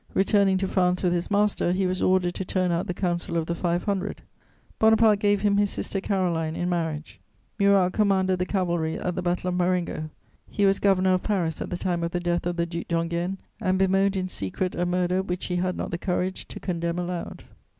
Returning 0.15 0.57
to 0.57 0.67
France 0.67 1.03
with 1.03 1.13
his 1.13 1.29
master, 1.29 1.73
he 1.73 1.85
was 1.85 2.01
ordered 2.01 2.33
to 2.33 2.43
turn 2.43 2.71
out 2.71 2.87
the 2.87 2.93
Council 2.95 3.37
of 3.37 3.45
the 3.45 3.53
Five 3.53 3.83
Hundred. 3.83 4.23
Bonaparte 4.79 5.19
gave 5.19 5.41
him 5.41 5.57
his 5.57 5.69
sister 5.69 6.01
Caroline 6.01 6.55
in 6.55 6.69
marriage. 6.69 7.19
Murat 7.59 7.93
commanded 7.93 8.39
the 8.39 8.47
cavalry 8.47 8.97
at 8.97 9.13
the 9.13 9.21
Battle 9.21 9.49
of 9.49 9.53
Marengo. 9.53 10.09
He 10.49 10.65
was 10.65 10.79
Governor 10.79 11.13
of 11.13 11.21
Paris 11.21 11.61
at 11.61 11.69
the 11.69 11.77
time 11.77 12.01
of 12.03 12.13
the 12.13 12.19
death 12.19 12.47
of 12.47 12.55
the 12.55 12.65
Duc 12.65 12.87
d'Enghien 12.87 13.37
and 13.61 13.77
bemoaned 13.77 14.15
in 14.17 14.27
secret 14.27 14.73
a 14.73 14.87
murder 14.87 15.21
which 15.21 15.45
he 15.45 15.57
had 15.57 15.77
not 15.77 15.91
the 15.91 15.99
courage 15.99 16.47
to 16.47 16.59
condemn 16.59 16.97
aloud. 16.97 17.43